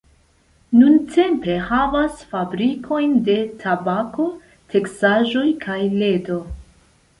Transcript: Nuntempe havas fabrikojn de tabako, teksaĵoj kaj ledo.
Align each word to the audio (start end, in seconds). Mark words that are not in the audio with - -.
Nuntempe 0.77 1.57
havas 1.67 2.23
fabrikojn 2.31 3.13
de 3.29 3.37
tabako, 3.61 4.27
teksaĵoj 4.75 5.47
kaj 5.69 5.81
ledo. 6.03 6.43